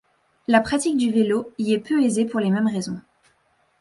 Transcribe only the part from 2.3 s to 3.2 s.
les mêmes raisons.